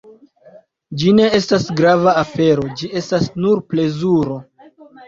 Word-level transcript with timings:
Ĝi 1.01 1.13
ne 1.17 1.27
estas 1.41 1.67
grava 1.81 2.15
afero, 2.25 2.67
ĝi 2.81 2.91
estas 3.05 3.33
nur 3.45 3.67
plezuro. 3.71 4.45